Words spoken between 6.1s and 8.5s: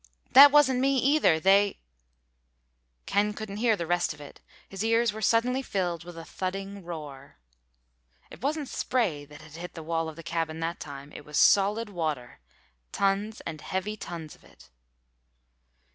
a thudding roar. It